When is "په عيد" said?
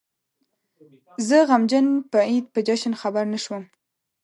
2.11-2.45